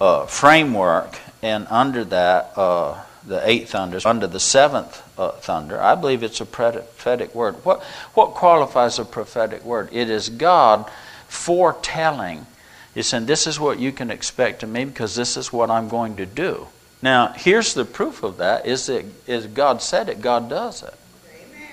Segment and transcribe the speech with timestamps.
[0.00, 5.94] uh, framework, and under that, uh, the eighth thunder, under the seventh uh, thunder, I
[5.94, 7.54] believe it's a prophetic word.
[7.64, 7.82] What,
[8.14, 9.88] what qualifies a prophetic word?
[9.92, 10.90] It is God
[11.28, 12.46] foretelling.
[12.94, 15.88] He's saying, This is what you can expect of me because this is what I'm
[15.88, 16.66] going to do.
[17.00, 20.94] Now, here's the proof of that is that is God said it, God does it.
[21.34, 21.68] Amen.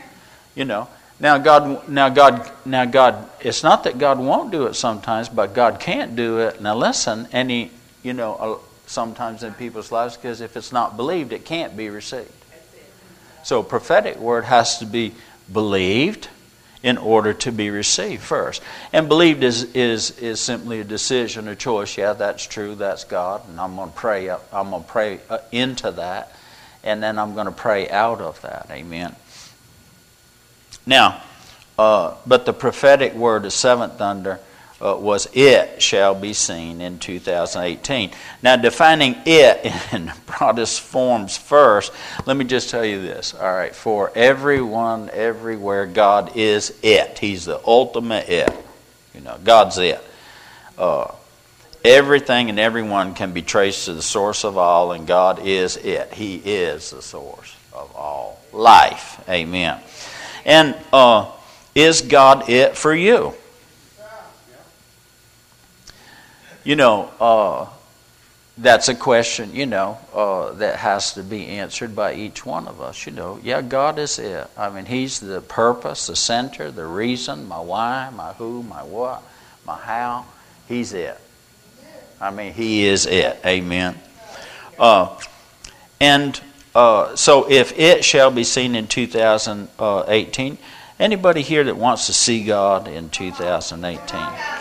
[0.55, 0.88] You know,
[1.20, 3.30] now God, now God, now God.
[3.41, 6.61] It's not that God won't do it sometimes, but God can't do it.
[6.61, 11.45] Now listen, any you know, sometimes in people's lives, because if it's not believed, it
[11.45, 12.31] can't be received.
[13.44, 15.14] So prophetic word has to be
[15.52, 16.27] believed
[16.81, 18.64] in order to be received first.
[18.91, 21.97] And believed is, is, is simply a decision, a choice.
[21.97, 25.39] Yeah, that's true, that's God, and I'm going to pray, I'm going to pray uh,
[25.52, 26.36] into that,
[26.83, 28.67] and then I'm going to pray out of that.
[28.71, 29.16] Amen.
[30.86, 31.21] Now,
[31.77, 34.39] uh, but the prophetic word of seventh thunder
[34.81, 38.11] uh, was it shall be seen in 2018.
[38.41, 41.91] Now, defining it in broadest forms first,
[42.25, 43.33] let me just tell you this.
[43.33, 47.19] All right, for everyone, everywhere, God is it.
[47.19, 48.52] He's the ultimate it.
[49.13, 50.03] You know, God's it.
[50.77, 51.11] Uh,
[51.83, 56.14] everything and everyone can be traced to the source of all, and God is it.
[56.14, 59.21] He is the source of all life.
[59.30, 59.80] Amen.
[60.45, 61.31] And uh,
[61.75, 63.33] is God it for you?
[66.70, 67.66] You know, uh,
[68.56, 72.80] that's a question, you know, uh, that has to be answered by each one of
[72.80, 73.08] us.
[73.08, 74.48] You know, yeah, God is it.
[74.55, 79.23] I mean, He's the purpose, the center, the reason, my why, my who, my what,
[79.66, 80.27] my how.
[80.67, 81.20] He's it.
[82.21, 83.39] I mean, He is it.
[83.43, 83.98] Amen.
[84.77, 85.20] Uh,
[85.99, 86.39] and
[86.76, 90.58] uh, so, if it shall be seen in 2018,
[90.99, 94.58] anybody here that wants to see God in 2018?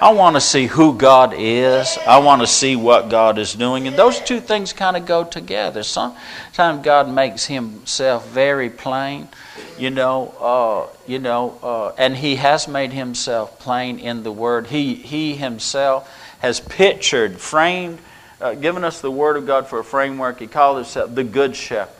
[0.00, 1.98] I want to see who God is.
[2.06, 3.88] I want to see what God is doing.
[3.88, 5.82] And those two things kind of go together.
[5.82, 9.28] Sometimes God makes himself very plain,
[9.76, 14.68] you know, uh, you know, uh, and he has made himself plain in the word.
[14.68, 16.08] He, he himself
[16.38, 17.98] has pictured, framed,
[18.40, 20.38] uh, given us the word of God for a framework.
[20.38, 21.94] He called himself the good shepherd.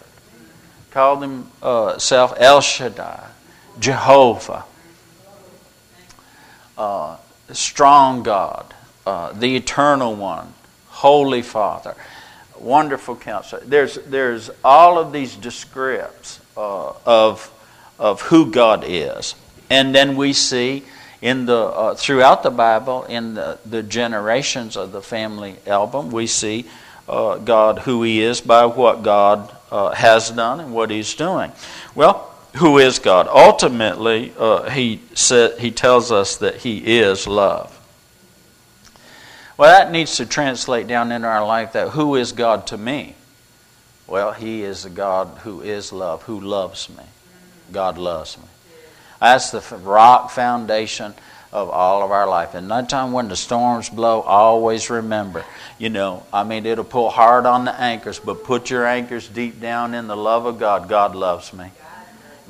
[0.93, 3.27] Called himself El Shaddai,
[3.81, 4.65] Jehovah.
[6.77, 7.17] Uh,
[7.53, 8.75] strong God,
[9.07, 10.53] uh, the eternal one,
[10.89, 11.95] Holy Father,
[12.59, 13.63] wonderful counselor.
[13.65, 17.51] There's, there's all of these descripts uh, of,
[17.99, 19.35] of who God is.
[19.71, 20.85] And then we see
[21.21, 26.27] in the, uh, throughout the Bible, in the, the generations of the family album, we
[26.27, 26.67] see
[27.09, 31.53] uh, God, who He is, by what God uh, has done and what He's doing.
[31.95, 33.29] Well, who is God.
[33.29, 37.75] Ultimately, uh, he, said, he tells us that He is love.
[39.57, 43.15] Well, that needs to translate down into our life that who is God to me?
[44.07, 47.05] Well, He is a God who is love, who loves me.
[47.73, 48.45] God loves me.
[49.21, 51.15] That's the rock foundation
[51.53, 52.55] of all of our life.
[52.55, 55.45] And that time when the storms blow, always remember,
[55.79, 59.61] you know, I mean, it'll pull hard on the anchors, but put your anchors deep
[59.61, 60.89] down in the love of God.
[60.89, 61.71] God loves me.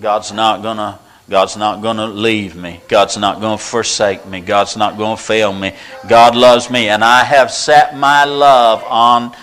[0.01, 0.99] God's not going to
[1.29, 2.81] God's not going to leave me.
[2.89, 4.41] God's not going to forsake me.
[4.41, 5.75] God's not going to fail me.
[6.09, 9.37] God loves me and I have set my love on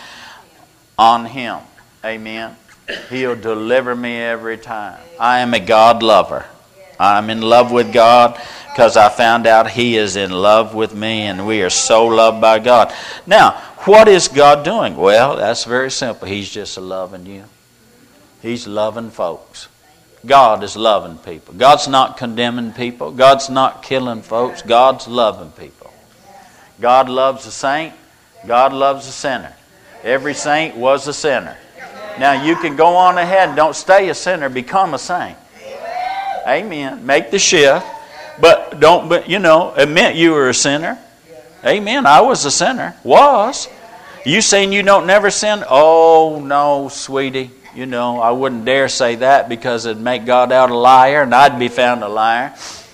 [0.98, 1.60] on him.
[2.04, 2.56] Amen.
[3.10, 5.00] He'll deliver me every time.
[5.20, 6.46] I am a God lover.
[7.00, 8.40] I'm in love with God
[8.70, 12.42] because I found out He is in love with me and we are so loved
[12.42, 12.94] by God.
[13.26, 13.52] Now,
[13.86, 14.96] what is God doing?
[14.96, 16.28] Well, that's very simple.
[16.28, 17.44] He's just loving you,
[18.42, 19.68] He's loving folks.
[20.26, 21.54] God is loving people.
[21.54, 23.12] God's not condemning people.
[23.12, 24.62] God's not killing folks.
[24.62, 25.94] God's loving people.
[26.80, 27.94] God loves a saint.
[28.48, 29.54] God loves a sinner.
[30.04, 31.58] Every saint was a sinner.
[32.20, 35.38] Now you can go on ahead don't stay a sinner, become a saint.
[36.48, 37.06] Amen.
[37.06, 37.86] Make the shift.
[38.40, 41.00] But don't, but you know, admit you were a sinner.
[41.66, 42.06] Amen.
[42.06, 42.96] I was a sinner.
[43.04, 43.68] Was.
[44.26, 45.64] You saying you don't never sin?
[45.68, 47.52] Oh, no, sweetie.
[47.76, 51.36] You know, I wouldn't dare say that because it'd make God out a liar and
[51.36, 52.54] I'd be found a liar.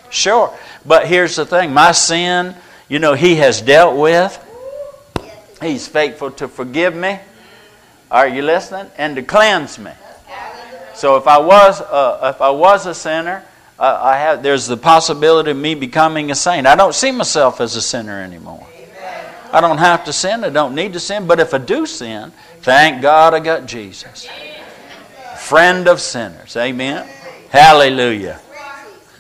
[0.10, 0.52] Sure.
[0.86, 2.56] But here's the thing my sin,
[2.90, 4.38] you know, He has dealt with.
[5.62, 7.20] He's faithful to forgive me.
[8.10, 8.90] Are you listening?
[8.98, 9.92] And to cleanse me.
[10.96, 13.44] So if I was, uh, if I was a sinner,
[13.80, 16.68] I have, there's the possibility of me becoming a saint.
[16.68, 18.68] I don't see myself as a sinner anymore.
[19.54, 20.44] I don't have to sin.
[20.44, 21.28] I don't need to sin.
[21.28, 22.32] But if I do sin,
[22.62, 24.28] thank God I got Jesus.
[25.52, 26.56] Friend of sinners.
[26.56, 27.06] Amen.
[27.50, 28.40] Hallelujah.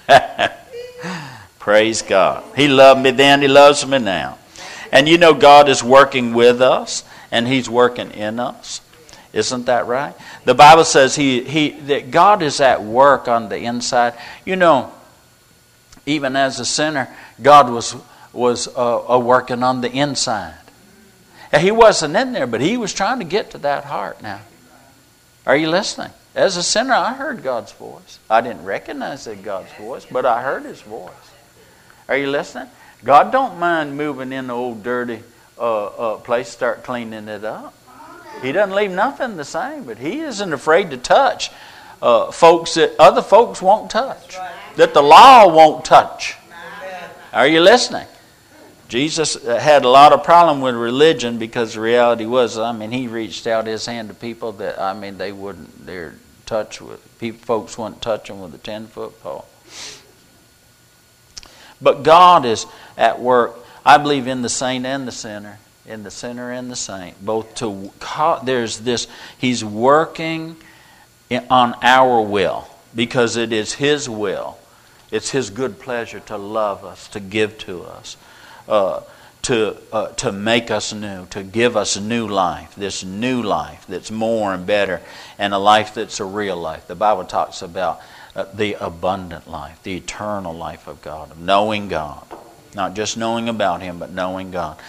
[1.60, 2.45] Praise God.
[2.56, 4.38] He loved me then, He loves me now.
[4.94, 8.80] And you know, God is working with us and He's working in us.
[9.33, 10.16] Isn't that right?
[10.45, 14.13] The Bible says he, he, that God is at work on the inside.
[14.45, 14.94] You know,
[16.06, 17.94] even as a sinner, God was,
[18.31, 20.56] was uh, working on the inside.
[21.60, 24.39] He wasn't in there, but He was trying to get to that heart now.
[25.45, 26.12] Are you listening?
[26.33, 28.19] As a sinner, I heard God's voice.
[28.30, 31.12] I didn't recognize that God's voice, but I heard His voice.
[32.07, 32.69] Are you listening?
[33.04, 35.24] God don't mind moving in the old dirty
[35.57, 37.74] uh, uh, place, start cleaning it up.
[38.42, 41.51] He doesn't leave nothing the same, but He isn't afraid to touch
[42.01, 44.38] uh, folks that other folks won't touch,
[44.78, 46.36] that the law won't touch.
[47.33, 48.07] Are you listening?
[48.92, 52.92] Jesus uh, had a lot of problem with religion because the reality was, I mean,
[52.92, 56.16] he reached out his hand to people that, I mean, they wouldn't, they're
[56.46, 59.46] touch with, people, folks wouldn't touch them with a 10 foot pole.
[61.82, 62.66] But God is
[62.98, 63.56] at work,
[63.86, 65.60] I believe, in the saint and the sinner.
[65.86, 67.26] In the sinner and the saint.
[67.26, 67.94] Both to,
[68.44, 69.08] there's this,
[69.38, 70.58] He's working
[71.50, 74.58] on our will because it is His will.
[75.12, 78.18] It's His good pleasure to love us, to give to us,
[78.71, 79.03] uh,
[79.44, 84.12] to, uh, to make us new, to give us new life, this new life that's
[84.12, 85.01] more and better,
[85.38, 86.88] and a life that's a real life.
[86.88, 88.00] The Bible talks about
[88.35, 92.25] uh, the abundant life, the eternal life of God, of knowing God.
[92.73, 94.79] Not just knowing about Him, but knowing God.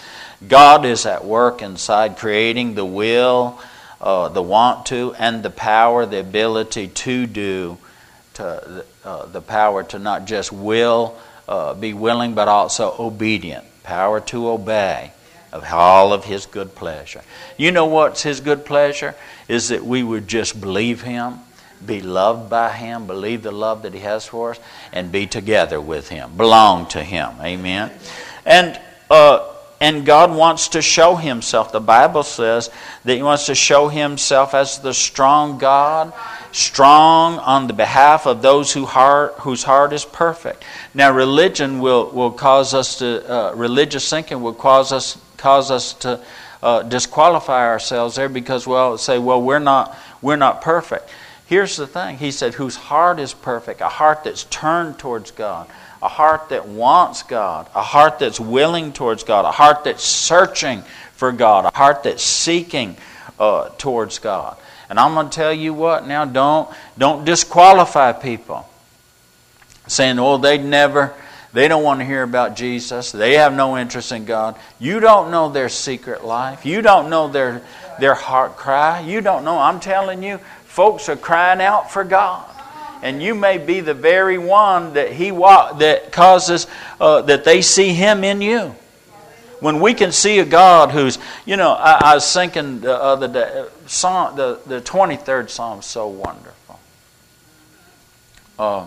[0.46, 3.60] God is at work inside creating the will,
[4.00, 7.78] uh, the want to, and the power, the ability to do,
[8.34, 11.18] to, uh, the power to not just will,
[11.48, 13.64] uh, be willing, but also obedient.
[13.82, 15.12] Power to obey
[15.52, 17.22] of all of His good pleasure.
[17.56, 19.14] You know what's His good pleasure?
[19.48, 21.40] Is that we would just believe Him
[21.84, 24.60] be loved by Him, believe the love that He has for us,
[24.92, 27.32] and be together with Him, belong to Him.
[27.40, 27.90] Amen.
[28.46, 28.80] And
[29.10, 29.48] uh,
[29.80, 31.72] and God wants to show Himself.
[31.72, 32.70] The Bible says
[33.04, 36.12] that He wants to show Himself as the strong God,
[36.52, 40.64] strong on the behalf of those who heart, whose heart is perfect.
[40.94, 45.94] Now, religion will, will cause us to, uh, religious thinking will cause us, cause us
[45.94, 46.20] to
[46.62, 51.08] uh, disqualify ourselves there because, well, say, well, we're not, we're not perfect.
[51.46, 55.68] Here's the thing He said, whose heart is perfect, a heart that's turned towards God,
[56.02, 60.82] a heart that wants God, a heart that's willing towards God, a heart that's searching
[61.14, 62.96] for God, a heart that's seeking
[63.38, 64.56] uh, towards God.
[64.92, 66.68] And I'm going to tell you what now, don't,
[66.98, 68.68] don't disqualify people
[69.86, 71.14] saying, oh, they'd never,
[71.54, 73.10] they don't want to hear about Jesus.
[73.10, 74.54] They have no interest in God.
[74.78, 76.66] You don't know their secret life.
[76.66, 77.62] You don't know their,
[78.00, 79.00] their heart cry.
[79.00, 79.58] You don't know.
[79.58, 80.38] I'm telling you,
[80.72, 82.48] Folks are crying out for God.
[83.02, 86.66] And you may be the very one that he that causes
[86.98, 88.74] uh, that they see him in you.
[89.62, 93.28] When we can see a God who's, you know, I, I was thinking the other
[93.28, 96.80] day, Psalm, the, the 23rd Psalm is so wonderful.
[98.58, 98.86] Uh,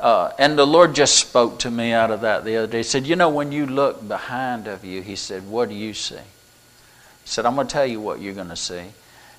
[0.00, 2.78] uh, and the Lord just spoke to me out of that the other day.
[2.78, 5.92] He said, You know, when you look behind of you, He said, What do you
[5.92, 6.14] see?
[6.14, 6.22] He
[7.26, 8.84] said, I'm going to tell you what you're going to see.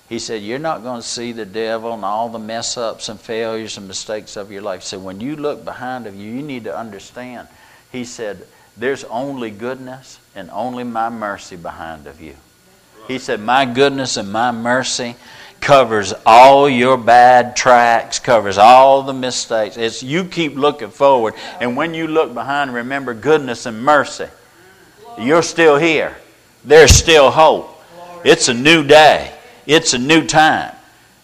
[0.08, 3.18] He said, You're not going to see the devil and all the mess ups and
[3.18, 4.82] failures and mistakes of your life.
[4.82, 7.48] He said, When you look behind of you, you need to understand.
[7.90, 12.34] He said, There's only goodness and only my mercy behind of you.
[13.06, 15.16] He said, My goodness and my mercy
[15.60, 19.76] covers all your bad tracks, covers all the mistakes.
[19.76, 21.34] It's you keep looking forward.
[21.60, 24.28] And when you look behind, remember goodness and mercy.
[25.18, 26.16] You're still here.
[26.64, 27.70] There's still hope.
[28.24, 29.32] It's a new day.
[29.66, 30.74] It's a new time.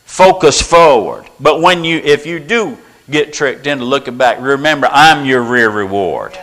[0.05, 1.27] Focus forward.
[1.39, 2.77] But when you if you do
[3.11, 6.39] get tricked into looking back, remember I'm your rear reward.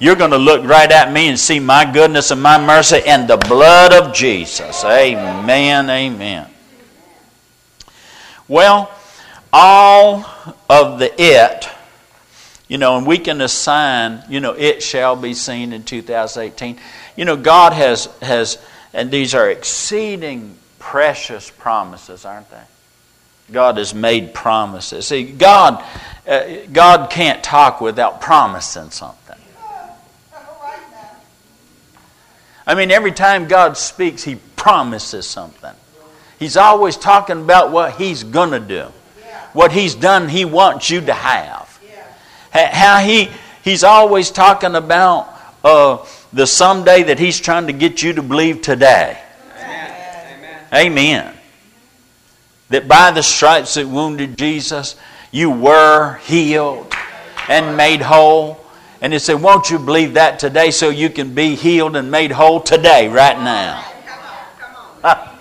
[0.00, 3.28] You're going to look right at me and see my goodness and my mercy and
[3.28, 4.82] the blood of Jesus.
[4.82, 5.90] Amen.
[5.90, 6.50] Amen.
[8.48, 8.90] Well,
[9.52, 10.24] all
[10.68, 11.68] of the it,
[12.66, 16.78] you know, and we can assign, you know, it shall be seen in 2018.
[17.16, 18.58] You know, God has has
[18.92, 22.62] and these are exceeding precious promises, aren't they?
[23.52, 25.06] God has made promises.
[25.06, 25.84] See, God,
[26.26, 29.36] uh, God can't talk without promising something.
[32.70, 35.74] I mean, every time God speaks, He promises something.
[36.38, 38.86] He's always talking about what He's going to do,
[39.52, 41.70] what He's done, He wants you to have.
[42.52, 43.28] How he,
[43.62, 48.60] he's always talking about uh, the someday that he's trying to get you to believe
[48.60, 49.20] today.
[49.56, 50.64] Amen.
[50.74, 51.34] Amen.
[52.70, 54.96] That by the stripes that wounded Jesus,
[55.30, 56.92] you were healed
[57.48, 58.59] and made whole.
[59.00, 62.32] And he said, Won't you believe that today so you can be healed and made
[62.32, 63.84] whole today, right now?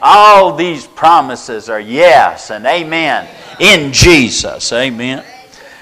[0.00, 3.28] All these promises are yes and amen
[3.60, 4.72] in Jesus.
[4.72, 5.24] Amen.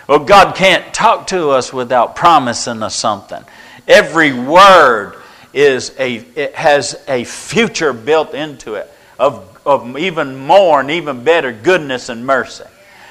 [0.08, 3.44] Well, God can't talk to us without promising us something.
[3.86, 5.20] Every word
[5.52, 11.24] is a, it has a future built into it of, of even more and even
[11.24, 12.64] better goodness and mercy.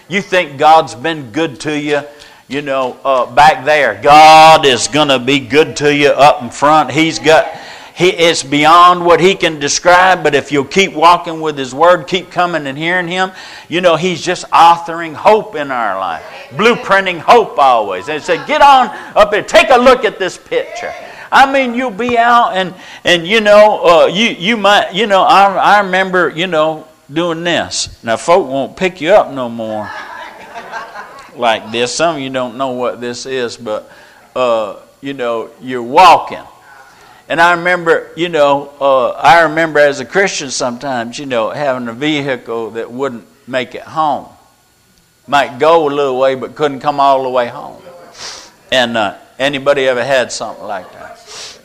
[0.07, 2.01] You think God's been good to you,
[2.47, 3.99] you know, uh, back there.
[4.01, 6.91] God is going to be good to you up in front.
[6.91, 7.47] He's got
[7.95, 12.07] he, it's beyond what he can describe, but if you'll keep walking with his word,
[12.07, 13.31] keep coming and hearing him,
[13.69, 16.21] you know, he's just authoring hope in our life,
[16.51, 18.09] blueprinting hope always.
[18.09, 20.93] And say, get on up here, take a look at this picture.
[21.31, 22.75] I mean, you'll be out and,
[23.05, 27.45] and you know, uh, you, you might, you know, I, I remember, you know, doing
[27.45, 28.03] this.
[28.03, 29.89] Now, folk won't pick you up no more
[31.37, 31.93] like this.
[31.93, 33.91] Some of you don't know what this is, but,
[34.35, 36.43] uh, you know, you're walking
[37.27, 41.87] and I remember, you know, uh, I remember as a Christian sometimes, you know, having
[41.87, 44.27] a vehicle that wouldn't make it home.
[45.27, 47.81] Might go a little way, but couldn't come all the way home.
[48.71, 51.59] And uh, anybody ever had something like that?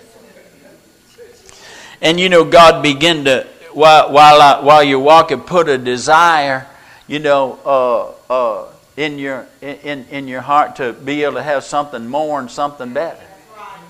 [2.00, 6.66] And you know, God began to while while I, while you're walking, put a desire,
[7.06, 11.64] you know, uh, uh, in your in in your heart to be able to have
[11.64, 13.20] something more and something better.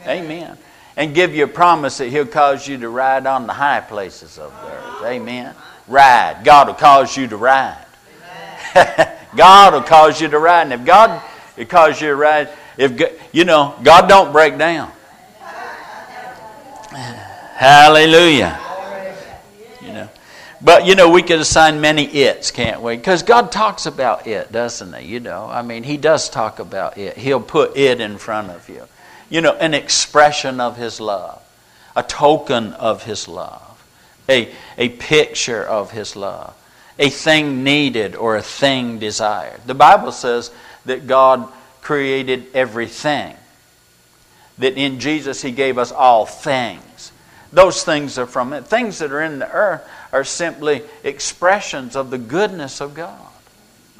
[0.06, 0.56] Amen
[1.00, 4.38] and give you a promise that He'll cause you to ride on the high places
[4.38, 5.02] of the earth.
[5.04, 5.54] Amen.
[5.88, 6.42] Ride.
[6.44, 7.86] God will cause you to ride.
[9.34, 10.64] God will cause you to ride.
[10.64, 11.22] And if God
[11.56, 13.00] will cause you to ride, if
[13.32, 14.92] you know, God don't break down.
[16.92, 18.60] Hallelujah.
[20.62, 22.96] But you know, we could assign many its, can't we?
[22.96, 25.08] Because God talks about it, doesn't He?
[25.08, 27.16] You know, I mean, He does talk about it.
[27.16, 28.86] He'll put it in front of you
[29.30, 31.40] you know, an expression of His love,
[31.96, 33.82] a token of His love,
[34.28, 36.54] a, a picture of His love,
[36.98, 39.60] a thing needed or a thing desired.
[39.64, 40.50] The Bible says
[40.84, 41.48] that God
[41.80, 43.36] created everything,
[44.58, 47.12] that in Jesus He gave us all things.
[47.52, 48.66] Those things are from it.
[48.66, 53.30] Things that are in the earth are simply expressions of the goodness of God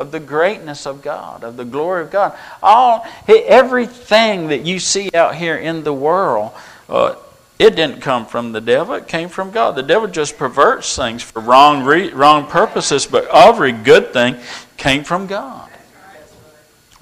[0.00, 2.36] of the greatness of God, of the glory of God.
[2.62, 6.52] All everything that you see out here in the world,
[6.88, 7.16] uh,
[7.58, 8.94] it didn't come from the devil.
[8.94, 9.76] It came from God.
[9.76, 14.36] The devil just perverts things for wrong re- wrong purposes, but every good thing
[14.78, 15.68] came from God.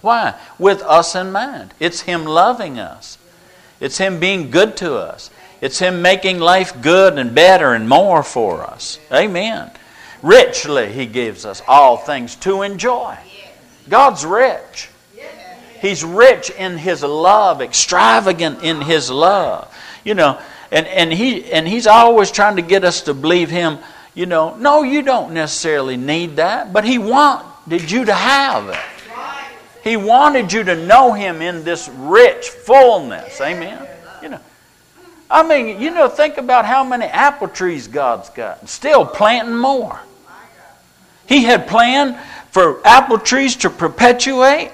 [0.01, 0.35] Why?
[0.59, 1.75] With us in mind.
[1.79, 3.17] It's Him loving us.
[3.79, 5.31] It's Him being good to us.
[5.61, 8.99] It's Him making life good and better and more for us.
[9.13, 9.71] Amen.
[10.23, 13.17] Richly, He gives us all things to enjoy.
[13.89, 14.91] God's rich.
[15.81, 19.73] He's rich in His love, extravagant in His love.
[20.05, 23.79] You know, and, and, he, and He's always trying to get us to believe Him.
[24.15, 28.79] You know, no, you don't necessarily need that, but He wanted you to have it.
[29.85, 33.41] He wanted you to know Him in this rich fullness.
[33.41, 33.87] Amen.
[35.31, 38.69] I mean, you know, think about how many apple trees God's got.
[38.69, 40.01] Still planting more.
[41.27, 42.17] He had planned
[42.51, 44.71] for apple trees to perpetuate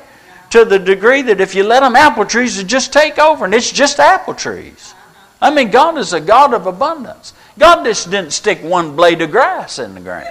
[0.51, 3.53] to the degree that if you let them, apple trees would just take over, and
[3.53, 4.95] it's just apple trees.
[5.43, 7.33] I mean, God is a God of abundance.
[7.59, 10.29] God just didn't stick one blade of grass in the ground.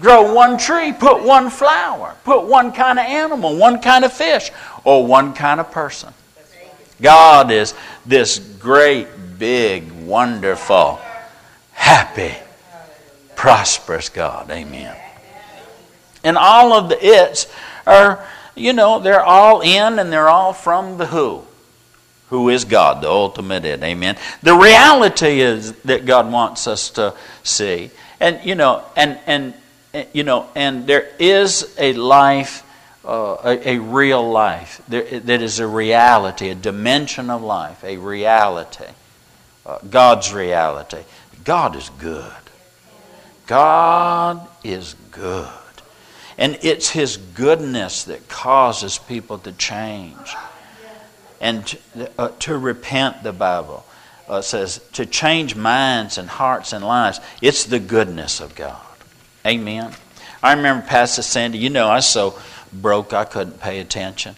[0.00, 4.50] Grow one tree, put one flower, put one kind of animal, one kind of fish,
[4.84, 6.12] or one kind of person.
[7.00, 7.74] God is
[8.06, 9.08] this great,
[9.38, 10.98] big, wonderful,
[11.72, 12.34] happy,
[13.34, 14.50] prosperous God.
[14.50, 14.96] Amen.
[16.24, 17.46] And all of the its
[17.86, 21.42] are, you know, they're all in and they're all from the who.
[22.30, 23.82] Who is God, the ultimate it.
[23.84, 24.16] Amen.
[24.42, 27.90] The reality is that God wants us to see.
[28.18, 29.54] And, you know, and, and,
[30.12, 32.65] you know, and there is a life
[33.06, 38.84] uh, a, a, real life that is a reality, a dimension of life, a reality,
[39.64, 41.02] uh, God's reality.
[41.44, 42.32] God is good.
[43.46, 45.48] God is good.
[46.36, 50.34] And it's His goodness that causes people to change
[51.40, 53.86] and to, uh, to repent, the Bible
[54.28, 57.20] uh, says, to change minds and hearts and lives.
[57.40, 58.80] It's the goodness of God.
[59.46, 59.92] Amen.
[60.42, 62.38] I remember Pastor Sandy, you know, I so
[62.82, 64.36] broke I couldn't pay attention.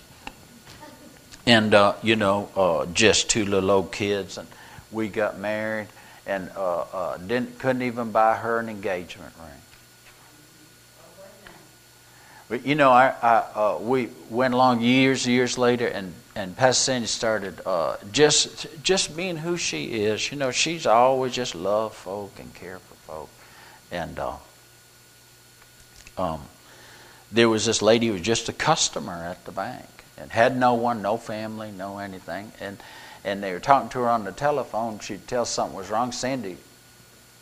[1.46, 4.46] and uh, you know, uh, just two little old kids, and
[4.90, 5.88] we got married,
[6.26, 9.48] and uh, uh, didn't couldn't even buy her an engagement ring.
[12.48, 16.82] But you know, I, I uh, we went along years, years later, and and Pastor
[16.84, 20.30] Sandy started uh, just just being who she is.
[20.30, 23.30] You know, she's always just loved folk and cared for folk,
[23.90, 24.18] and
[26.18, 26.40] um,
[27.32, 30.74] there was this lady who was just a customer at the bank and had no
[30.74, 32.78] one, no family, no anything, and
[33.24, 35.00] and they were talking to her on the telephone.
[35.00, 36.12] She'd tell something was wrong.
[36.12, 36.56] Sandy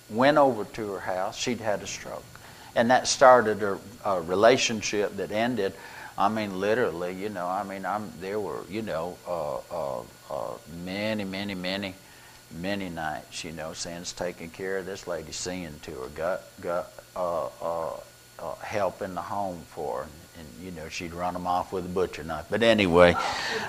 [0.09, 1.37] went over to her house.
[1.37, 2.25] She'd had a stroke
[2.77, 5.73] and that started a, a relationship that ended.
[6.19, 7.47] I mean, literally, you know.
[7.47, 10.01] I mean, I'm there were you know uh, uh,
[10.31, 11.95] uh, many, many, many,
[12.55, 13.45] many nights.
[13.45, 17.97] You know, since taking care of this lady, seeing to her, got got uh, uh,
[18.39, 20.03] uh, help in the home for.
[20.03, 22.47] And, and you know she'd run them off with a butcher knife.
[22.51, 23.17] But anyway,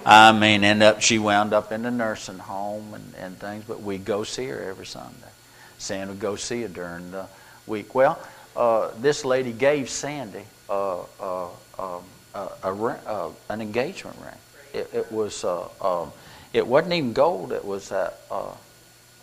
[0.05, 3.63] I mean, end up she wound up in the nursing home and, and things.
[3.67, 5.31] But we'd go see her every Sunday.
[5.77, 7.27] Sam would go see her during the
[7.67, 7.93] week.
[7.95, 8.19] Well,
[8.55, 11.45] uh, this lady gave Sandy uh, uh,
[11.77, 14.81] um, a, a, an engagement ring.
[14.81, 16.11] It, it was um,
[16.53, 17.51] it wasn't even gold.
[17.51, 17.93] It was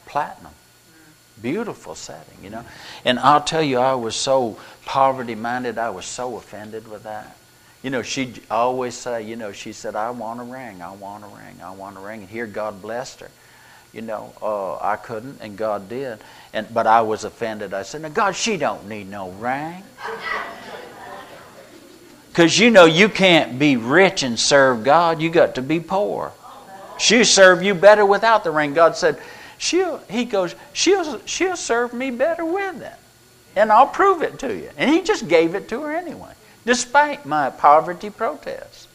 [0.07, 0.53] platinum.
[1.43, 2.65] Beautiful setting, you know.
[3.05, 5.79] And I'll tell you, I was so poverty minded.
[5.79, 7.37] I was so offended with that.
[7.83, 11.25] You know, she'd always say, you know, she said, I want a ring, I want
[11.25, 12.21] a ring, I want a ring.
[12.21, 13.31] And here God blessed her
[13.95, 16.19] you know, uh, I couldn't, and God did.
[16.53, 17.73] And but I was offended.
[17.73, 19.83] I said, "Now, God, she don't need no ring."
[22.29, 25.23] Because you know you can't be rich and serve God.
[25.23, 26.33] You got to be poor.
[26.99, 28.75] She'll serve you better without the ring.
[28.75, 29.23] God said,
[29.59, 32.97] she'll, He goes, she'll, she'll serve me better with it.
[33.57, 34.71] And I'll prove it to you.
[34.77, 36.33] And He just gave it to her anyway,
[36.65, 38.89] despite my poverty protests.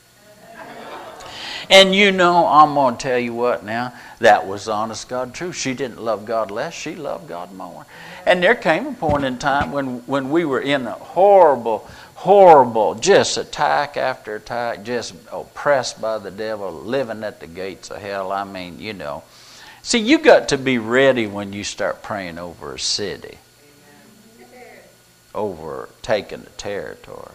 [1.69, 5.55] And you know, I'm going to tell you what now, that was honest God truth.
[5.55, 7.85] She didn't love God less, she loved God more.
[8.25, 12.95] And there came a point in time when, when we were in a horrible, horrible,
[12.95, 18.31] just attack after attack, just oppressed by the devil, living at the gates of hell.
[18.31, 19.23] I mean, you know.
[19.81, 23.37] See, you got to be ready when you start praying over a city,
[25.33, 27.31] over taking the territory.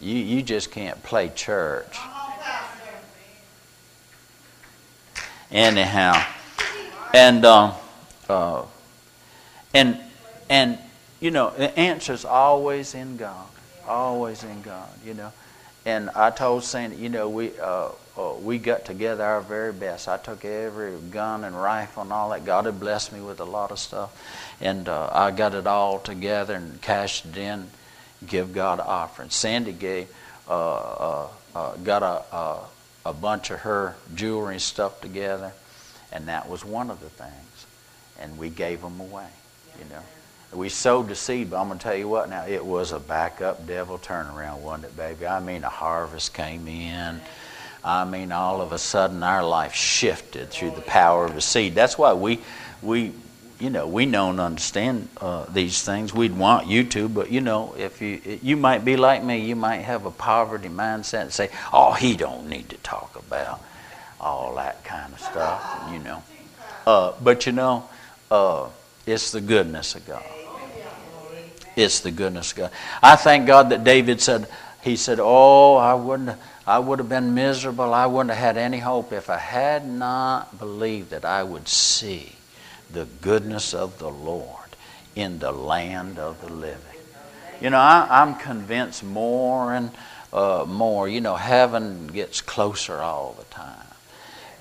[0.00, 1.98] You, you just can't play church.
[5.50, 6.24] anyhow.
[7.14, 7.72] And uh,
[8.28, 8.64] uh,
[9.72, 9.98] and
[10.48, 10.78] and
[11.20, 13.46] you know the answer's always in God,
[13.86, 14.88] always in God.
[15.04, 15.32] You know,
[15.86, 20.08] and I told Sandy, you know, we uh, uh, we got together our very best.
[20.08, 22.44] I took every gun and rifle and all that.
[22.44, 24.10] God had blessed me with a lot of stuff,
[24.60, 27.68] and uh, I got it all together and cashed it in.
[28.26, 29.30] Give God an offering.
[29.30, 30.08] Sandy gave
[30.48, 32.58] uh, uh, uh, got a, a
[33.06, 35.52] a bunch of her jewelry and stuff together,
[36.12, 37.66] and that was one of the things.
[38.20, 39.28] And we gave them away,
[39.78, 40.02] you know.
[40.52, 42.98] We sowed the seed, but I'm going to tell you what now, it was a
[42.98, 45.26] backup devil turnaround, wasn't it, baby?
[45.26, 47.20] I mean, a harvest came in.
[47.84, 51.74] I mean, all of a sudden our life shifted through the power of the seed.
[51.74, 52.40] That's why we,
[52.82, 53.12] we
[53.58, 56.14] you know, we don't understand uh, these things.
[56.14, 59.56] We'd want you to, but you know, if you you might be like me, you
[59.56, 63.60] might have a poverty mindset and say, "Oh, he don't need to talk about
[64.20, 66.22] all that kind of stuff," you know.
[66.86, 67.88] Uh, but you know,
[68.30, 68.68] uh,
[69.06, 70.22] it's the goodness of God.
[71.74, 72.70] It's the goodness of God.
[73.02, 74.46] I thank God that David said,
[74.82, 76.38] he said, "Oh, I wouldn't."
[76.68, 77.94] I would have been miserable.
[77.94, 82.32] I wouldn't have had any hope if I had not believed that I would see
[82.92, 84.76] the goodness of the Lord
[85.16, 87.00] in the land of the living.
[87.62, 89.92] You know, I, am convinced more and
[90.30, 93.86] uh, more, you know, heaven gets closer all the time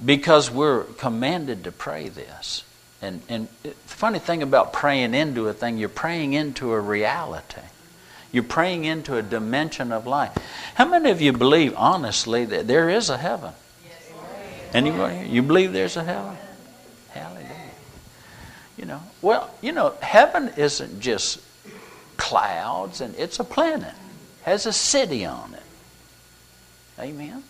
[0.04, 2.64] because we're commanded to pray this.
[3.02, 7.60] And, and the funny thing about praying into a thing, you're praying into a reality.
[8.32, 10.38] You're praying into a dimension of life.
[10.76, 13.54] How many of you believe, honestly, that there is a heaven?
[14.74, 15.30] Anybody?
[15.30, 16.38] You believe there's a heaven?
[17.10, 17.48] Hallelujah.
[18.78, 21.40] You know, well, you know, heaven isn't just
[22.18, 23.94] clouds and it's a planet.
[24.44, 25.64] Has a city on it.
[27.00, 27.44] Amen.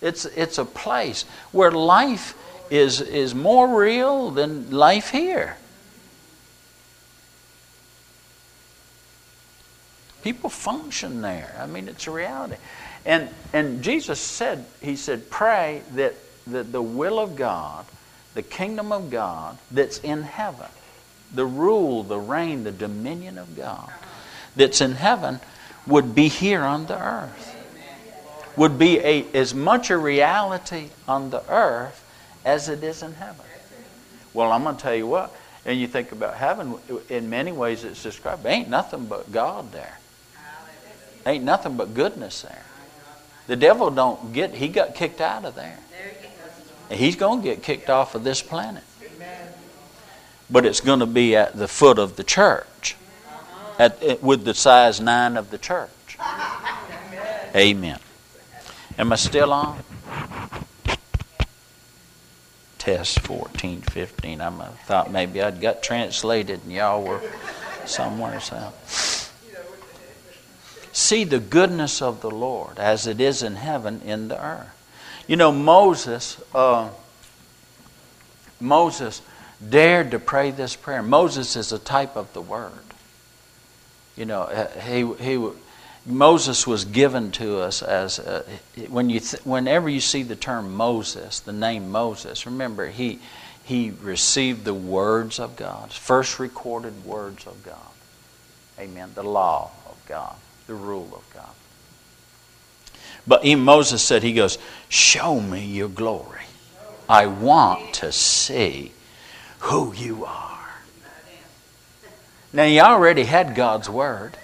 [0.00, 2.34] It's it's a place where life
[2.70, 5.56] is is more real than life here.
[10.22, 11.54] People function there.
[11.58, 12.56] I mean, it's a reality.
[13.04, 16.14] And and Jesus said, He said, pray that,
[16.46, 17.86] that the will of God
[18.34, 20.68] the kingdom of God that's in heaven,
[21.34, 23.92] the rule, the reign, the dominion of God
[24.56, 25.40] that's in heaven
[25.86, 27.56] would be here on the earth.
[28.56, 32.04] would be a, as much a reality on the earth
[32.44, 33.44] as it is in heaven.
[34.34, 36.76] Well, I'm going to tell you what, and you think about heaven,
[37.08, 39.98] in many ways it's described, ain't nothing but God there.
[41.24, 42.64] Ain't nothing but goodness there.
[43.46, 45.78] The devil don't get, he got kicked out of there.
[46.90, 48.84] He's going to get kicked off of this planet.
[50.50, 52.96] But it's going to be at the foot of the church,
[53.78, 56.18] at, eh, with the size nine of the church.
[57.54, 57.98] Amen.
[58.98, 59.82] Am I still on?
[62.78, 64.40] Test 14, 15.
[64.40, 64.50] I
[64.84, 67.20] thought maybe I'd got translated and y'all were
[67.86, 69.01] somewhere else.
[71.02, 74.68] See the goodness of the Lord as it is in heaven in the earth.
[75.26, 76.90] You know, Moses, uh,
[78.60, 79.20] Moses
[79.68, 81.02] dared to pray this prayer.
[81.02, 82.84] Moses is a type of the Word.
[84.16, 84.46] You know,
[84.80, 85.48] he, he,
[86.06, 88.44] Moses was given to us as a,
[88.88, 93.18] when you th- whenever you see the term Moses, the name Moses, remember he
[93.64, 97.76] he received the words of God, first recorded words of God.
[98.78, 99.10] Amen.
[99.16, 100.36] The law of God,
[100.66, 101.48] the rule of God.
[103.26, 106.40] But even Moses said, he goes, "Show me your glory.
[107.08, 108.92] I want to see
[109.60, 110.58] who you are."
[112.52, 114.36] Now he already had God's word.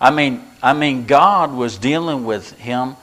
[0.00, 2.96] I mean, I mean, God was dealing with him,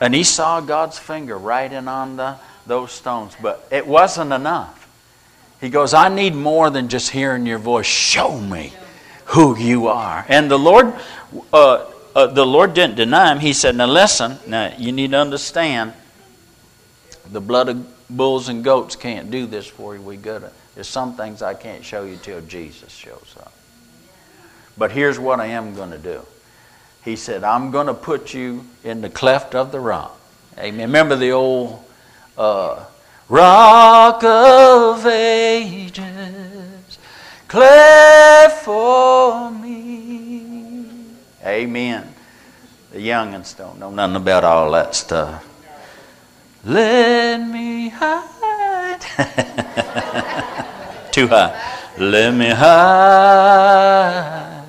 [0.00, 4.88] and he saw God's finger writing on the, those stones, but it wasn't enough.
[5.60, 7.86] He goes, I need more than just hearing your voice.
[7.86, 8.72] Show me
[9.28, 10.24] who you are.
[10.28, 10.94] And the Lord,
[11.52, 13.40] uh, uh, the Lord didn't deny him.
[13.40, 15.92] He said, Now listen, now you need to understand,
[17.30, 20.02] the blood of bulls and goats can't do this for you.
[20.02, 20.52] We gotta.
[20.74, 23.52] There's some things I can't show you till Jesus shows up.
[24.76, 26.24] But here's what I am going to do.
[27.04, 30.16] He said, I'm going to put you in the cleft of the rock.
[30.56, 30.86] Amen.
[30.88, 31.84] Remember the old
[32.36, 32.84] uh,
[33.28, 35.98] rock of ages,
[37.48, 40.84] cleft for me.
[41.44, 42.14] Amen.
[42.92, 45.44] The youngins don't know nothing about all that stuff.
[46.64, 49.00] Let me hide.
[51.12, 51.76] Too high.
[51.98, 54.64] Let me hide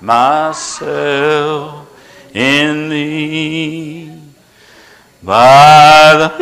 [0.00, 1.88] myself
[2.34, 4.12] in thee
[5.22, 6.36] by the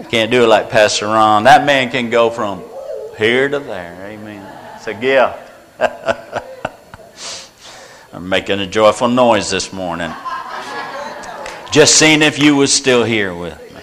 [0.00, 1.44] I can't do it like Pastor Ron.
[1.44, 2.62] That man can go from
[3.18, 4.06] here to there.
[4.06, 4.46] Amen.
[4.76, 5.38] It's a gift.
[8.12, 10.12] I'm making a joyful noise this morning.
[11.70, 13.82] Just seeing if you was still here with me.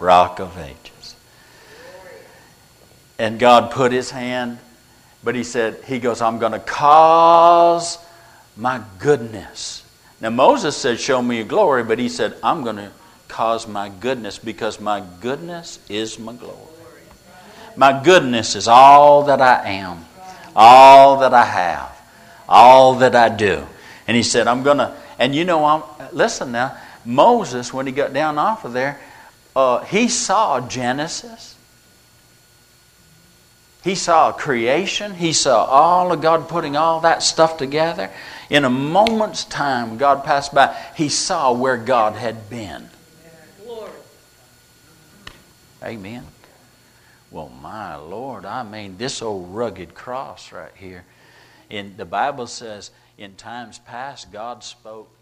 [0.00, 1.14] Rock of Ages.
[3.18, 4.58] And God put his hand
[5.26, 7.98] but he said, He goes, I'm going to cause
[8.56, 9.82] my goodness.
[10.20, 12.92] Now, Moses said, Show me your glory, but he said, I'm going to
[13.26, 16.75] cause my goodness because my goodness is my glory.
[17.76, 20.04] My goodness is all that I am,
[20.54, 22.02] all that I have,
[22.48, 23.66] all that I do.
[24.08, 27.92] And he said, I'm going to, and you know, I'm, listen now, Moses, when he
[27.92, 29.00] got down off of there,
[29.54, 31.56] uh, he saw Genesis.
[33.84, 35.14] He saw creation.
[35.14, 38.10] He saw all of God putting all that stuff together.
[38.50, 40.76] In a moment's time, God passed by.
[40.96, 42.90] He saw where God had been.
[45.84, 46.26] Amen.
[47.36, 51.04] Well, my Lord, I mean, this old rugged cross right here.
[51.68, 55.14] In the Bible says, in times past, God spoke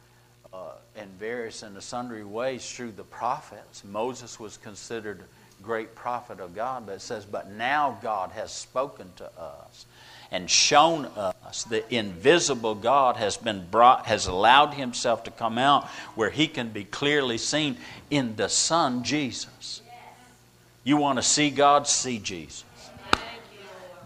[0.53, 3.83] uh, in various and sundry ways through the prophets.
[3.83, 5.25] Moses was considered
[5.61, 9.85] great prophet of God, but it says, But now God has spoken to us
[10.31, 15.89] and shown us the invisible God has been brought, has allowed himself to come out
[16.15, 17.77] where he can be clearly seen
[18.09, 19.81] in the Son, Jesus.
[20.85, 21.89] You want to see God?
[21.89, 22.65] See Jesus.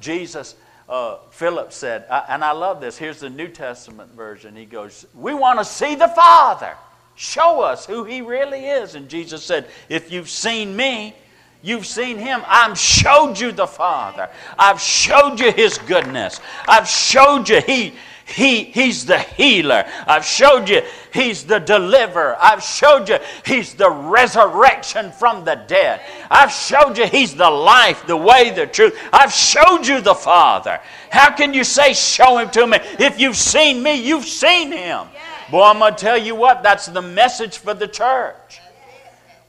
[0.00, 0.54] Jesus,
[0.88, 2.96] uh, Philip said, and I love this.
[2.96, 4.54] Here's the New Testament version.
[4.54, 6.74] He goes, We want to see the Father.
[7.16, 8.94] Show us who He really is.
[8.94, 11.14] And Jesus said, If you've seen me,
[11.60, 12.42] You've seen him.
[12.46, 14.28] I've showed you the Father.
[14.58, 16.40] I've showed you his goodness.
[16.68, 17.94] I've showed you he,
[18.28, 19.84] he, he's the healer.
[20.06, 22.36] I've showed you he's the deliverer.
[22.38, 26.00] I've showed you he's the resurrection from the dead.
[26.30, 28.98] I've showed you he's the life, the way, the truth.
[29.12, 30.80] I've showed you the Father.
[31.10, 32.78] How can you say, show him to me?
[32.98, 35.06] If you've seen me, you've seen him.
[35.50, 38.60] Boy, I'm going to tell you what, that's the message for the church.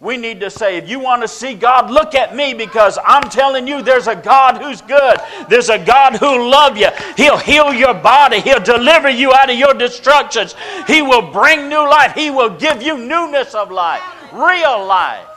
[0.02, 3.30] We need to say, if you want to see God, look at me because I'm
[3.30, 5.18] telling you there's a God who's good.
[5.50, 6.88] There's a God who'll love you.
[7.18, 8.40] He'll heal your body.
[8.40, 10.56] He'll deliver you out of your destructions.
[10.88, 12.14] He will bring new life.
[12.14, 15.28] He will give you newness of life, real life.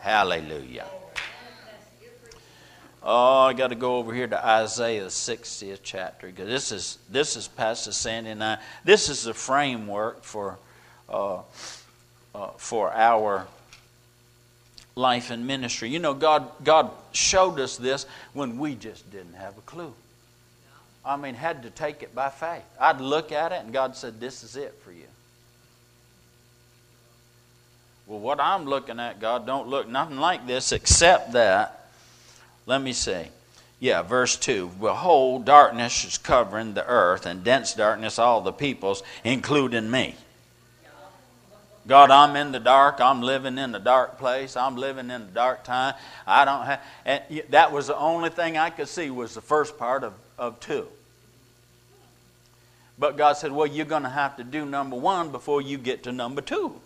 [0.00, 0.86] Hallelujah.
[3.08, 6.98] Oh, I got to go over here to Isaiah, the 60th chapter, because this is
[7.08, 8.58] this is Pastor Sandy and I.
[8.84, 10.58] This is the framework for
[11.08, 11.42] uh,
[12.34, 13.46] uh, for our
[14.96, 15.90] life and ministry.
[15.90, 19.92] You know, God, God showed us this when we just didn't have a clue.
[21.04, 22.64] I mean, had to take it by faith.
[22.80, 25.04] I'd look at it and God said, This is it for you.
[28.06, 31.88] Well, what I'm looking at, God, don't look nothing like this except that.
[32.64, 33.26] Let me see.
[33.78, 39.02] Yeah, verse 2 Behold, darkness is covering the earth, and dense darkness all the peoples,
[39.22, 40.16] including me.
[41.86, 43.00] God, I'm in the dark.
[43.00, 44.56] I'm living in the dark place.
[44.56, 45.94] I'm living in the dark time.
[46.26, 46.82] I don't have.
[47.04, 50.58] And that was the only thing I could see was the first part of, of
[50.58, 50.88] two.
[52.98, 56.04] But God said, well, you're going to have to do number one before you get
[56.04, 56.80] to number two.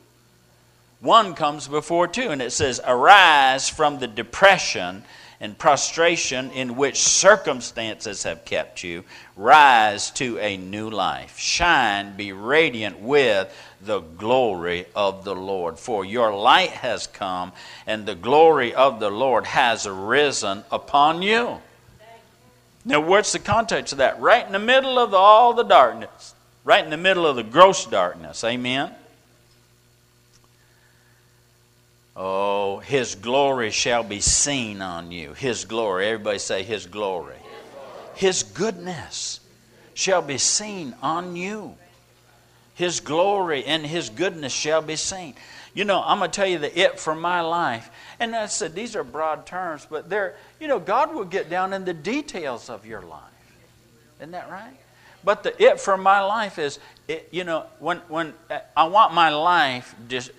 [1.00, 5.04] One comes before two, and it says, Arise from the depression
[5.40, 9.04] and prostration in which circumstances have kept you,
[9.36, 11.38] rise to a new life.
[11.38, 13.50] Shine, be radiant with
[13.80, 15.78] the glory of the Lord.
[15.78, 17.52] For your light has come,
[17.86, 21.58] and the glory of the Lord has arisen upon you.
[22.84, 24.20] Now, what's the context of that?
[24.20, 27.86] Right in the middle of all the darkness, right in the middle of the gross
[27.86, 28.44] darkness.
[28.44, 28.94] Amen.
[32.16, 35.32] Oh, His glory shall be seen on you.
[35.32, 36.06] His glory.
[36.06, 37.36] Everybody say His glory.
[38.14, 39.40] His goodness
[39.94, 41.74] shall be seen on you.
[42.74, 45.34] His glory and His goodness shall be seen.
[45.74, 47.90] You know, I'm going to tell you the it for my life.
[48.18, 51.72] And I said, these are broad terms, but they're, you know, God will get down
[51.72, 53.22] in the details of your life.
[54.18, 54.76] Isn't that right?
[55.22, 59.14] But the it for my life is, it, you know, when, when uh, I want
[59.14, 60.30] my life just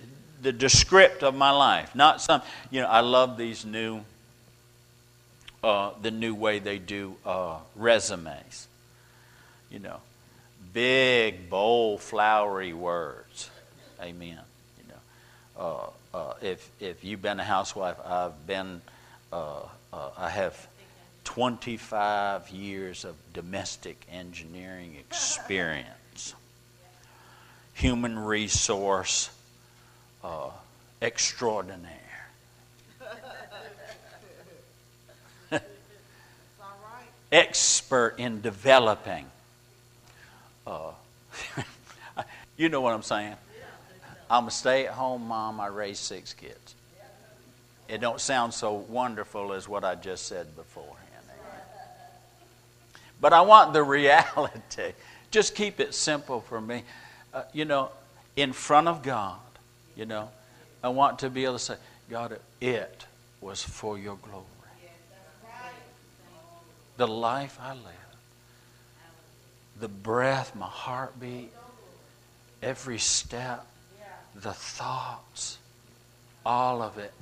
[0.42, 2.42] the descript of my life, not some.
[2.70, 4.00] You know, I love these new,
[5.62, 8.66] uh, the new way they do uh, resumes.
[9.70, 10.00] You know,
[10.72, 13.50] big, bold, flowery words.
[14.02, 14.38] Amen.
[14.78, 18.82] You know, uh, uh if if you've been a housewife, I've been.
[19.32, 19.60] Uh,
[19.94, 20.68] uh, I have
[21.24, 26.34] 25 years of domestic engineering experience,
[27.74, 29.30] human resource
[30.22, 30.50] uh,
[31.00, 32.28] extraordinaire.
[37.32, 39.26] Expert in developing.
[40.66, 40.92] Uh,
[42.56, 43.36] you know what I'm saying?
[44.30, 45.60] I'm a stay-at-home mom.
[45.60, 46.74] I raise six kids.
[47.88, 50.98] It don't sound so wonderful as what I just said beforehand.
[53.20, 54.92] But I want the reality.
[55.30, 56.82] Just keep it simple for me.
[57.32, 57.90] Uh, you know,
[58.36, 59.38] in front of God,
[59.96, 60.30] you know,
[60.82, 61.76] I want to be able to say,
[62.10, 63.06] God, it
[63.40, 64.46] was for your glory.
[66.96, 67.84] The life I live,
[69.80, 71.50] the breath, my heartbeat,
[72.62, 73.66] every step,
[74.34, 75.58] the thoughts,
[76.44, 77.12] all of it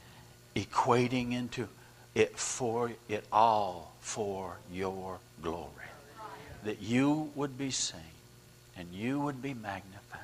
[0.56, 1.68] equating into
[2.14, 5.68] it for it all for your glory.
[6.64, 8.00] That you would be seen
[8.76, 10.20] and you would be magnified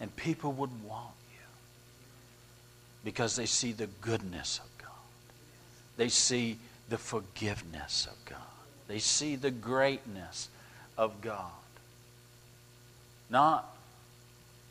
[0.00, 1.17] and people would want
[3.08, 4.92] because they see the goodness of God.
[5.96, 6.58] They see
[6.90, 8.36] the forgiveness of God.
[8.86, 10.50] They see the greatness
[10.98, 11.50] of God.
[13.30, 13.74] Not,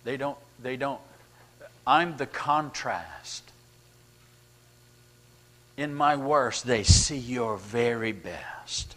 [0.04, 1.02] they don't, they don't,
[1.88, 3.42] I'm the contrast.
[5.76, 8.96] In my worst, they see your very best.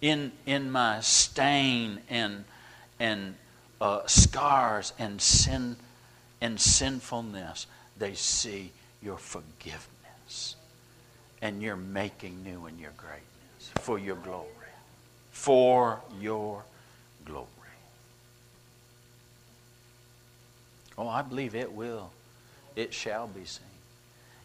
[0.00, 2.42] In, in my stain and,
[2.98, 3.36] and
[3.80, 5.76] uh, scars and sin
[6.40, 10.56] and sinfulness, they see your forgiveness
[11.42, 14.46] and you're making new in your greatness for your glory.
[15.30, 16.64] For your
[17.24, 17.46] glory.
[20.98, 22.10] Oh, I believe it will.
[22.74, 23.64] It shall be seen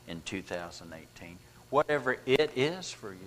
[0.07, 1.37] in 2018.
[1.69, 3.19] Whatever it is for you.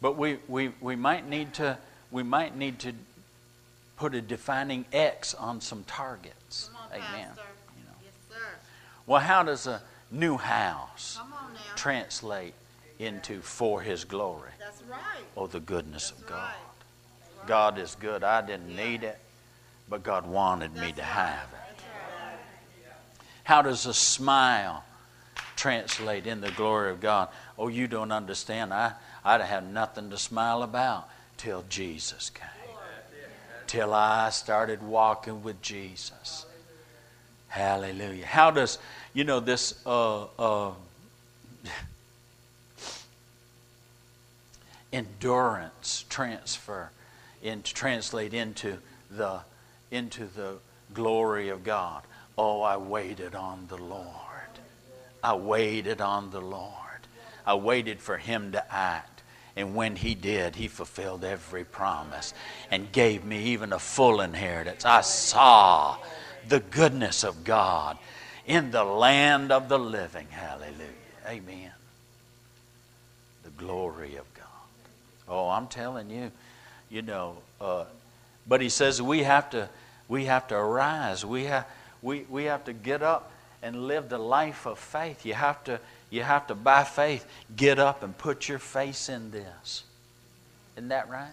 [0.00, 1.78] But we, we, we might need to
[2.10, 2.92] we might need to
[3.96, 6.70] put a defining X on some targets.
[6.74, 7.28] On, Amen.
[7.28, 7.42] Pastor.
[9.08, 11.18] Well, how does a new house
[11.76, 12.52] translate
[12.98, 14.50] into for His glory?
[14.58, 15.24] That's right.
[15.34, 16.36] Oh, the goodness That's of God.
[16.36, 17.38] Right.
[17.38, 17.48] Right.
[17.48, 18.22] God is good.
[18.22, 18.84] I didn't yeah.
[18.84, 19.18] need it,
[19.88, 21.08] but God wanted That's me to right.
[21.08, 21.58] have it.
[23.44, 24.84] How does a smile
[25.56, 27.30] translate in the glory of God?
[27.58, 28.74] Oh, you don't understand.
[28.74, 28.92] I,
[29.24, 32.46] I'd have nothing to smile about till Jesus came.
[33.66, 36.44] Till I started walking with Jesus.
[37.58, 38.24] Hallelujah.
[38.24, 38.78] How does,
[39.12, 40.70] you know, this uh, uh,
[44.92, 46.92] endurance transfer
[47.42, 48.78] into translate into
[49.10, 49.40] the
[49.90, 50.58] into the
[50.94, 52.04] glory of God.
[52.36, 54.06] Oh, I waited on the Lord.
[55.24, 56.72] I waited on the Lord.
[57.44, 59.22] I waited for him to act.
[59.56, 62.34] And when he did, he fulfilled every promise
[62.70, 64.84] and gave me even a full inheritance.
[64.84, 65.96] I saw
[66.48, 67.98] the goodness of God
[68.46, 70.26] in the land of the living.
[70.30, 70.86] Hallelujah.
[71.26, 71.72] Amen.
[73.44, 74.44] The glory of God.
[75.28, 76.32] Oh, I'm telling you,
[76.88, 77.84] you know, uh,
[78.46, 79.68] but he says we have to
[80.08, 81.24] we have to arise.
[81.24, 81.66] We have
[82.00, 83.30] we, we have to get up
[83.62, 85.26] and live the life of faith.
[85.26, 85.80] You have to
[86.10, 89.84] you have to by faith get up and put your face in this.
[90.76, 91.28] Isn't that right?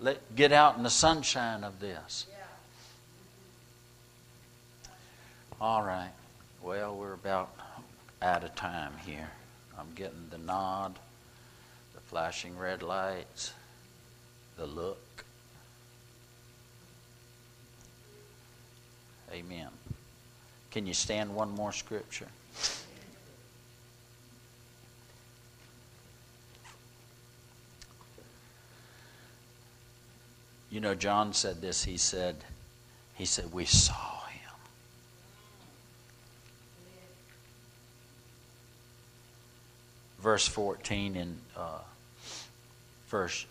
[0.00, 2.26] Let get out in the sunshine of this.
[5.60, 6.12] All right.
[6.62, 7.50] Well, we're about
[8.22, 9.30] out of time here.
[9.78, 10.94] I'm getting the nod,
[11.94, 13.52] the flashing red lights,
[14.56, 15.24] the look.
[19.32, 19.68] Amen.
[20.70, 22.28] Can you stand one more scripture?
[30.70, 31.84] You know, John said this.
[31.84, 32.36] He said,
[33.14, 34.52] he said, we saw him.
[40.20, 41.78] Verse 14 in uh,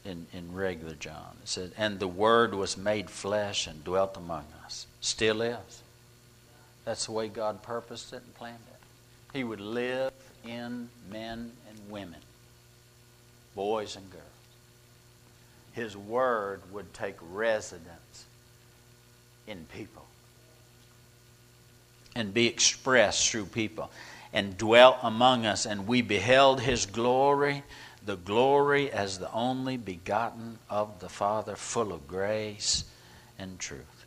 [0.06, 1.36] in, in regular John.
[1.44, 4.88] It says, And the Word was made flesh and dwelt among us.
[5.02, 5.84] Still is.
[6.86, 9.38] That's the way God purposed it and planned it.
[9.38, 10.14] He would live
[10.46, 12.20] in men and women,
[13.54, 14.24] boys and girls.
[15.74, 18.26] His Word would take residence
[19.46, 20.06] in people
[22.16, 23.92] and be expressed through people
[24.32, 27.64] and dwelt among us, and we beheld His glory
[28.10, 32.86] the glory as the only begotten of the Father, full of grace
[33.38, 34.06] and truth.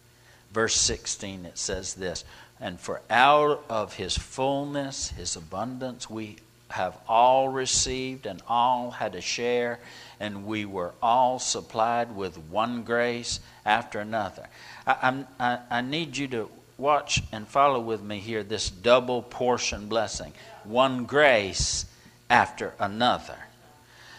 [0.53, 2.25] Verse 16, it says this
[2.61, 6.39] And for out of his fullness, his abundance, we
[6.71, 9.79] have all received and all had a share,
[10.19, 14.49] and we were all supplied with one grace after another.
[14.87, 16.51] I, I, I need you to
[16.83, 20.33] watch and follow with me here this double portion blessing
[20.65, 21.87] one grace
[22.29, 23.39] after another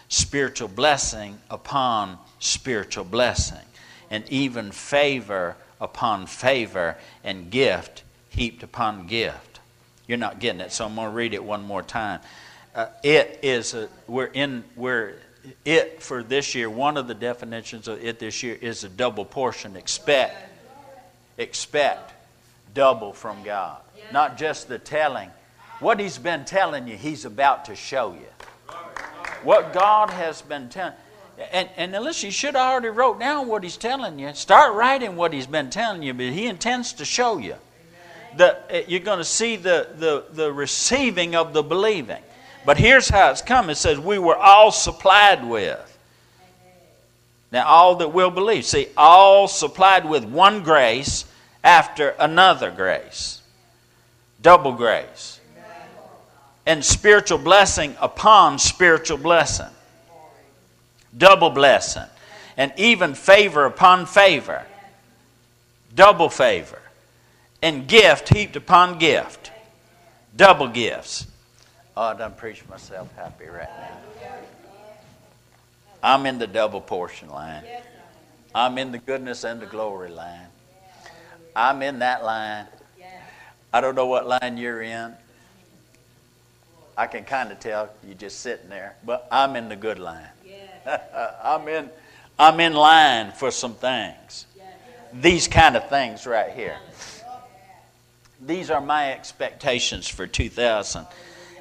[0.08, 3.66] spiritual blessing upon spiritual blessing,
[4.10, 9.60] and even favor upon favor, and gift heaped upon gift.
[10.06, 12.20] You're not getting it, so I'm going to read it one more time.
[12.74, 15.14] Uh, it is a, we're in we're
[15.64, 16.70] it for this year.
[16.70, 19.76] One of the definitions of it this year is a double portion.
[19.76, 20.36] Expect,
[21.38, 22.13] expect
[22.74, 23.80] double from God,
[24.12, 25.30] not just the telling.
[25.80, 28.26] What He's been telling you, He's about to show you
[29.44, 30.94] what God has been telling.
[31.52, 35.16] And, and unless you should have already wrote down what he's telling you, start writing
[35.16, 37.56] what he's been telling you, but he intends to show you.
[38.36, 42.22] that eh, you're going to see the, the, the receiving of the believing.
[42.64, 45.90] But here's how it's come it says, We were all supplied with.
[47.52, 48.64] Now, all that will believe.
[48.64, 51.24] See, all supplied with one grace
[51.64, 53.40] after another grace.
[54.40, 55.40] Double grace
[56.66, 59.70] and spiritual blessing upon spiritual blessing.
[61.16, 62.04] Double blessing.
[62.56, 64.64] And even favor upon favor.
[65.94, 66.80] Double favor.
[67.62, 69.50] And gift heaped upon gift.
[70.36, 71.26] Double gifts.
[71.96, 73.98] Oh, I done preached myself happy right now.
[76.02, 77.64] I'm in the double portion line.
[78.54, 80.48] I'm in the goodness and the glory line.
[81.56, 82.66] I'm in that line.
[83.72, 85.14] I don't know what line you're in.
[86.96, 90.28] I can kind of tell you're just sitting there, but I'm in the good line.
[91.42, 91.90] I'm in
[92.38, 94.46] I'm in line for some things.
[95.12, 96.76] These kind of things right here.
[98.40, 101.06] These are my expectations for 2018,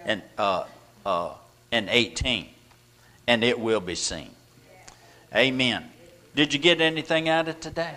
[0.05, 0.65] and, uh,
[1.05, 1.33] uh,
[1.71, 2.49] and, 18,
[3.27, 4.31] and it will be seen.
[5.33, 5.89] Amen.
[6.35, 7.95] Did you get anything out of today?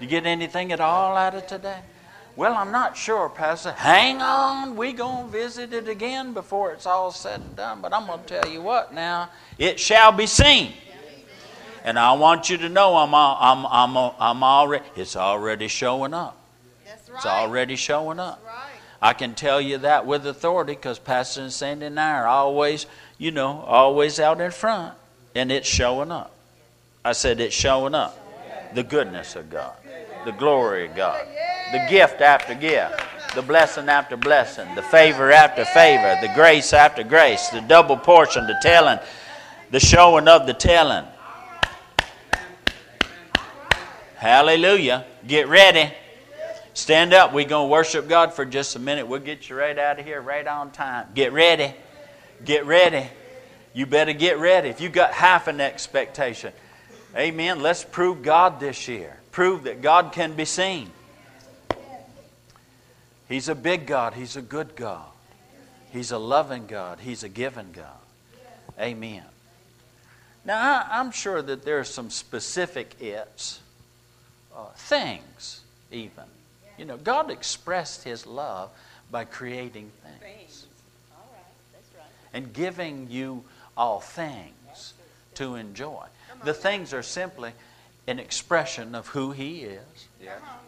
[0.00, 1.78] You get anything at all out of today?
[2.36, 3.72] Well, I'm not sure, Pastor.
[3.72, 7.80] Hang on, we going to visit it again before it's all said and done.
[7.80, 10.72] But I'm going to tell you what now, it shall be seen.
[11.84, 16.36] And I want you to know I'm, I'm, I'm, I'm already, it's already showing up.
[16.84, 17.16] That's right.
[17.16, 18.42] It's already showing up.
[18.42, 18.64] That's Right.
[19.02, 22.86] I can tell you that with authority because Pastor and Sandy and I are always,
[23.18, 24.94] you know, always out in front,
[25.34, 26.34] and it's showing up.
[27.04, 28.23] I said it's showing up.
[28.74, 29.76] The goodness of God,
[30.24, 31.26] the glory of God,
[31.72, 33.00] the gift after gift,
[33.34, 38.46] the blessing after blessing, the favor after favor, the grace after grace, the double portion,
[38.46, 38.98] the telling,
[39.70, 41.04] the showing of the telling.
[44.16, 45.04] Hallelujah.
[45.26, 45.92] Get ready.
[46.72, 47.32] Stand up.
[47.32, 49.06] We're going to worship God for just a minute.
[49.06, 51.08] We'll get you right out of here, right on time.
[51.14, 51.74] Get ready.
[52.44, 53.06] Get ready.
[53.72, 54.68] You better get ready.
[54.68, 56.52] If you got half an expectation,
[57.16, 57.60] amen.
[57.60, 59.16] Let's prove God this year.
[59.32, 60.90] Prove that God can be seen.
[63.28, 64.14] He's a big God.
[64.14, 65.06] He's a good God.
[65.90, 67.00] He's a loving God.
[67.00, 67.86] He's a giving God.
[68.78, 69.24] Amen.
[70.44, 73.60] Now, I, am sure that there are some specific it's,
[74.54, 75.60] uh, things,
[75.90, 76.24] even.
[76.76, 78.70] You know, God expressed His love
[79.10, 80.66] by creating things.
[82.32, 83.44] And giving you
[83.76, 84.94] all things
[85.34, 86.04] to enjoy.
[86.44, 87.52] The things are simply
[88.06, 90.08] an expression of who He is,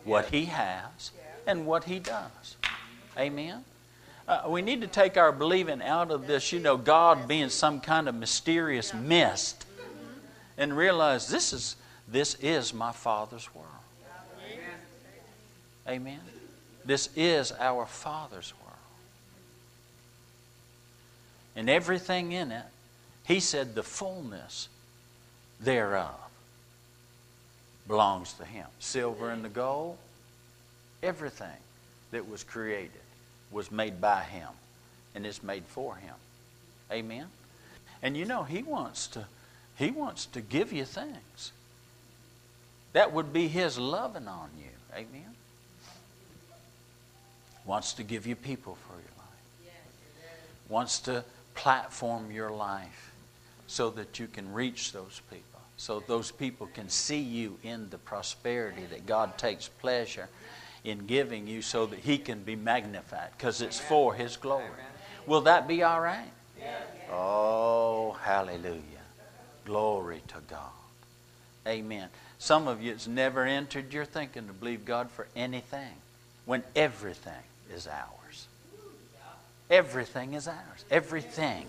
[0.05, 1.11] what He has,
[1.47, 2.57] and what He does.
[3.19, 3.65] Amen?
[4.29, 7.81] Uh, we need to take our believing out of this, you know, God being some
[7.81, 9.65] kind of mysterious mist
[10.59, 11.77] and realize this is,
[12.09, 13.69] this is my Father's world.
[15.89, 16.19] Amen.
[16.85, 18.75] This is our Father's world.
[21.55, 22.65] And everything in it,
[23.25, 24.69] He said the fullness
[25.61, 26.15] thereof
[27.87, 28.67] belongs to Him.
[28.79, 29.97] Silver and the gold,
[31.03, 31.49] everything
[32.11, 32.91] that was created
[33.51, 34.49] was made by Him
[35.15, 36.15] and is made for Him.
[36.91, 37.27] Amen.
[38.03, 39.27] And you know, He wants to
[39.77, 41.53] He wants to give you things.
[42.93, 44.71] That would be His loving on you.
[44.95, 45.37] Amen
[47.67, 49.75] wants to give you people for your life,
[50.69, 53.13] wants to platform your life
[53.67, 57.99] so that you can reach those people, so those people can see you in the
[57.99, 60.29] prosperity that God takes pleasure
[60.85, 64.65] in giving you so that He can be magnified because it's for His glory.
[65.27, 66.31] Will that be all right?
[67.11, 68.81] Oh, hallelujah.
[69.65, 70.71] Glory to God.
[71.67, 72.09] Amen.
[72.39, 75.95] Some of you, it's never entered your thinking to believe God for anything
[76.45, 77.33] when everything
[77.75, 78.47] is ours.
[79.69, 80.85] Everything is ours.
[80.91, 81.67] Everything.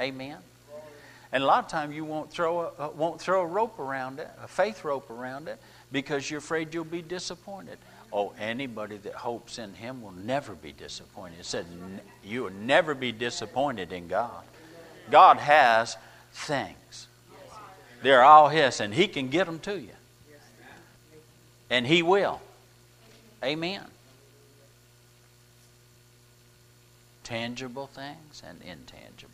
[0.00, 0.36] Amen.
[1.34, 4.20] And a lot of times you won't throw a, uh, won't throw a rope around
[4.20, 5.60] it, a faith rope around it,
[5.92, 7.76] because you're afraid you'll be disappointed.
[8.12, 11.40] Oh, anybody that hopes in Him will never be disappointed.
[11.40, 11.66] It said
[12.24, 14.44] you will never be disappointed in God.
[15.10, 15.96] God has
[16.32, 17.08] things.
[18.02, 19.90] They're all His, and He can get them to you.
[21.68, 22.40] And He will.
[23.42, 23.82] Amen.
[27.24, 29.33] tangible things and intangible.